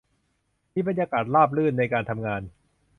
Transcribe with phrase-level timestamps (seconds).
[0.73, 2.41] มีบรรยากาศราบรื่นในการทำงาน